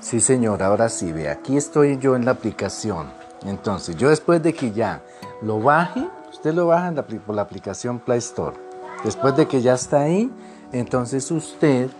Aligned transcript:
Sí, 0.00 0.20
señor, 0.20 0.62
ahora 0.62 0.88
sí, 0.88 1.12
ve, 1.12 1.28
aquí 1.28 1.56
estoy 1.56 1.98
yo 1.98 2.14
en 2.14 2.24
la 2.24 2.30
aplicación. 2.30 3.08
Entonces, 3.44 3.96
yo 3.96 4.10
después 4.10 4.42
de 4.42 4.54
que 4.54 4.72
ya 4.72 5.02
lo 5.42 5.60
baje, 5.60 6.08
usted 6.30 6.54
lo 6.54 6.68
baja 6.68 6.92
por 7.26 7.34
la 7.34 7.42
aplicación 7.42 7.98
Play 7.98 8.18
Store. 8.18 8.56
Después 9.04 9.36
de 9.36 9.46
que 9.46 9.60
ya 9.60 9.74
está 9.74 10.02
ahí, 10.02 10.30
entonces 10.72 11.30
usted 11.30 11.90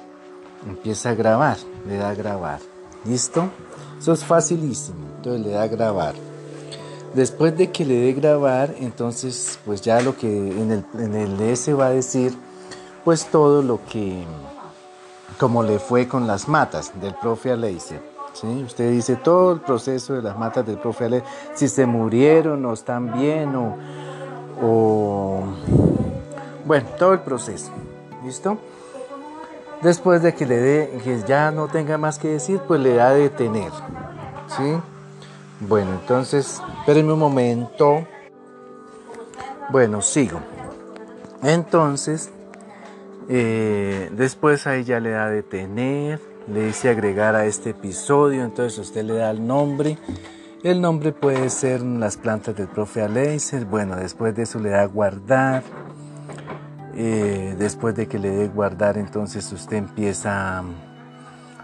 empieza 0.66 1.10
a 1.10 1.14
grabar, 1.14 1.56
le 1.86 1.96
da 1.96 2.10
a 2.10 2.14
grabar. 2.14 2.60
¿Listo? 3.04 3.48
Eso 3.98 4.12
es 4.12 4.24
facilísimo. 4.24 4.98
Entonces 5.16 5.46
le 5.46 5.52
da 5.52 5.62
a 5.62 5.68
grabar. 5.68 6.14
Después 7.14 7.56
de 7.56 7.70
que 7.70 7.84
le 7.84 7.94
dé 7.94 8.12
grabar, 8.12 8.74
entonces 8.78 9.58
pues 9.64 9.80
ya 9.80 10.00
lo 10.00 10.16
que 10.16 10.28
en 10.28 10.70
el, 10.70 10.84
en 10.98 11.14
el 11.14 11.40
S 11.40 11.72
va 11.72 11.86
a 11.86 11.90
decir, 11.90 12.36
pues 13.04 13.26
todo 13.26 13.62
lo 13.62 13.80
que, 13.86 14.24
como 15.38 15.62
le 15.62 15.78
fue 15.78 16.08
con 16.08 16.26
las 16.26 16.48
matas 16.48 16.92
del 17.00 17.14
profe 17.14 17.52
Aleiser. 17.52 18.00
¿sí? 18.32 18.46
Usted 18.64 18.90
dice 18.90 19.16
todo 19.16 19.52
el 19.52 19.60
proceso 19.60 20.14
de 20.14 20.22
las 20.22 20.38
matas 20.38 20.66
del 20.66 20.78
profe 20.78 21.04
Aleiser, 21.04 21.28
si 21.54 21.68
se 21.68 21.86
murieron 21.86 22.64
o 22.64 22.72
están 22.72 23.12
bien 23.12 23.54
o, 24.60 25.44
bueno, 26.64 26.88
todo 26.98 27.12
el 27.12 27.20
proceso. 27.20 27.70
¿Listo? 28.24 28.58
Después 29.82 30.22
de 30.22 30.34
que 30.34 30.44
le 30.44 30.56
dé, 30.56 31.00
que 31.04 31.22
ya 31.26 31.52
no 31.52 31.68
tenga 31.68 31.98
más 31.98 32.18
que 32.18 32.28
decir, 32.28 32.60
pues 32.66 32.80
le 32.80 32.94
da 32.94 33.10
detener. 33.10 33.70
¿Sí? 34.56 34.76
Bueno, 35.60 35.92
entonces, 35.92 36.60
espérenme 36.80 37.12
un 37.12 37.18
momento. 37.20 38.06
Bueno, 39.70 40.02
sigo. 40.02 40.40
Entonces, 41.42 42.30
eh, 43.28 44.10
después 44.12 44.66
ahí 44.66 44.84
ya 44.84 45.00
le 45.00 45.10
da 45.10 45.28
detener, 45.28 46.20
le 46.52 46.66
dice 46.66 46.88
agregar 46.88 47.34
a 47.34 47.46
este 47.46 47.70
episodio, 47.70 48.44
entonces 48.44 48.78
usted 48.78 49.04
le 49.04 49.14
da 49.14 49.30
el 49.30 49.46
nombre. 49.46 49.98
El 50.62 50.80
nombre 50.80 51.12
puede 51.12 51.50
ser 51.50 51.82
las 51.82 52.16
plantas 52.16 52.56
del 52.56 52.66
profe 52.68 53.02
Aleiser. 53.02 53.64
Bueno, 53.64 53.94
después 53.96 54.34
de 54.34 54.42
eso 54.42 54.58
le 54.58 54.70
da 54.70 54.84
guardar. 54.86 55.62
Eh, 56.94 57.54
después 57.56 57.94
de 57.94 58.08
que 58.08 58.18
le 58.18 58.30
dé 58.30 58.48
guardar, 58.48 58.98
entonces 58.98 59.52
usted 59.52 59.76
empieza 59.76 60.64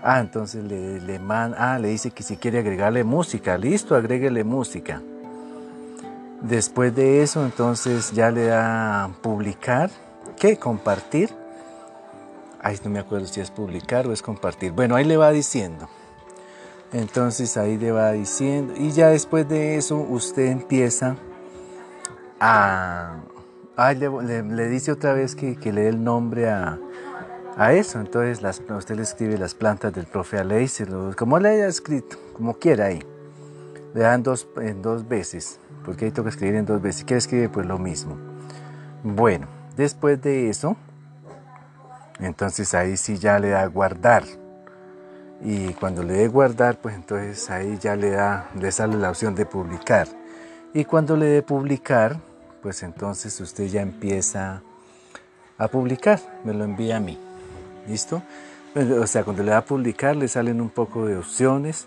Ah, 0.07 0.21
entonces 0.21 0.63
le, 0.63 1.01
le, 1.01 1.19
ah, 1.57 1.79
le 1.81 1.89
dice 1.89 2.11
que 2.11 2.23
si 2.23 2.37
quiere 2.37 2.59
agregarle 2.59 3.05
música. 3.05 3.57
Listo, 3.57 3.95
agréguele 3.95 4.45
música. 4.45 5.01
Después 6.43 6.95
de 6.95 7.23
eso, 7.23 7.43
entonces 7.43 8.13
ya 8.13 8.31
le 8.31 8.45
da 8.45 9.11
publicar. 9.23 9.89
¿Qué? 10.39 10.59
Compartir. 10.59 11.31
Ay, 12.65 12.81
no 12.83 12.89
me 12.89 12.99
acuerdo 12.99 13.27
si 13.27 13.43
es 13.43 13.51
publicar 13.51 14.07
o 14.07 14.13
es 14.15 14.23
compartir. 14.23 14.73
Bueno, 14.73 14.97
ahí 14.97 15.05
le 15.05 15.19
va 15.19 15.31
diciendo. 15.33 15.87
Entonces 16.95 17.59
ahí 17.59 17.77
le 17.77 17.93
va 17.93 18.13
diciendo. 18.13 18.73
Y 18.75 18.91
ya 18.91 19.09
después 19.09 19.47
de 19.47 19.77
eso, 19.77 19.99
usted 19.99 20.47
empieza 20.47 21.15
a. 22.41 23.17
Ay, 23.77 23.97
le, 23.97 24.69
dice 24.69 24.93
otra 24.93 25.13
vez 25.13 25.37
que, 25.37 25.59
le 25.63 25.83
dé 25.83 25.89
el 25.89 26.03
nombre 26.03 26.49
a, 26.49 26.79
a 27.59 27.75
eso. 27.75 28.01
Entonces 28.01 28.41
las, 28.41 28.63
usted 28.67 28.97
le 28.97 29.03
escribe 29.03 29.37
las 29.37 29.55
plantas 29.55 29.93
del 29.93 30.07
profe 30.07 30.39
Aleiser, 30.39 30.89
como 31.19 31.39
le 31.39 31.51
haya 31.51 31.67
escrito, 31.67 32.17
como 32.33 32.55
quiera 32.55 32.87
ahí. 32.87 33.03
Le 33.93 34.01
dan 34.01 34.23
dos, 34.23 34.49
en 34.57 34.81
dos 34.81 35.07
veces, 35.07 35.59
porque 35.85 36.07
ahí 36.07 36.13
toca 36.13 36.31
escribir 36.31 36.55
en 36.55 36.65
dos 36.65 36.81
veces. 36.81 37.05
Quiere 37.05 37.19
escribir, 37.19 37.51
pues 37.51 37.67
lo 37.67 37.79
mismo. 37.79 38.17
Bueno, 39.03 39.49
después 39.77 40.23
de 40.23 40.49
eso, 40.49 40.79
entonces 42.21 42.75
ahí 42.75 42.97
sí 42.97 43.19
ya 43.19 43.39
le 43.39 43.51
da 43.51 43.67
guardar. 43.67 44.25
Y 45.43 45.75
cuando 45.75 46.03
le 46.03 46.15
dé 46.15 46.29
guardar, 46.29 46.79
pues 46.81 46.95
entonces 46.95 47.51
ahí 47.51 47.79
ya 47.81 47.97
le 47.97 48.11
da, 48.11 48.49
le 48.59 48.71
sale 48.73 48.97
la 48.97 49.11
opción 49.11 49.35
de 49.35 49.45
publicar. 49.47 50.09
Y 50.73 50.85
cuando 50.85 51.17
le 51.17 51.27
dé 51.27 51.43
publicar, 51.43 52.17
pues 52.63 52.83
entonces 52.83 53.39
usted 53.41 53.67
ya 53.67 53.83
empieza 53.83 54.63
a 55.59 55.69
publicar, 55.69 56.21
me 56.45 56.55
lo 56.55 56.65
envía 56.65 56.97
a 56.97 57.01
mí. 57.01 57.19
¿Listo? 57.87 58.23
O 58.75 59.07
sea, 59.07 59.23
cuando 59.23 59.43
le 59.43 59.51
da 59.51 59.65
publicar 59.65 60.17
le 60.17 60.27
salen 60.27 60.61
un 60.61 60.71
poco 60.71 61.07
de 61.07 61.17
opciones 61.17 61.87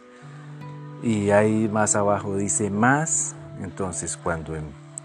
y 1.03 1.31
ahí 1.31 1.67
más 1.67 1.95
abajo 1.95 2.37
dice 2.37 2.69
más. 2.69 3.35
Entonces 3.61 4.15
cuando, 4.17 4.53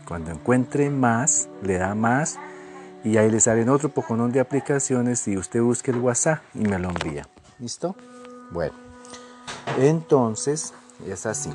cuando 0.07 0.31
encuentre 0.31 0.91
más, 0.91 1.49
le 1.63 1.79
da 1.79 1.95
más 1.95 2.39
y 3.05 3.17
ahí 3.17 3.31
le 3.31 3.41
salen 3.41 3.69
otro 3.69 3.89
poconón 3.89 4.33
de 4.33 4.41
aplicaciones 4.41 5.27
y 5.29 5.37
usted 5.37 5.61
busque 5.61 5.91
el 5.91 5.99
WhatsApp 5.99 6.43
y 6.55 6.61
me 6.61 6.79
lo 6.79 6.91
envía. 6.91 7.27
¿Listo? 7.59 7.97
Bueno, 8.51 8.75
entonces 9.79 10.75
es 11.07 11.27
así. 11.27 11.51